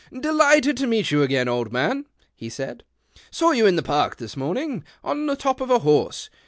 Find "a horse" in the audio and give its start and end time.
5.69-6.27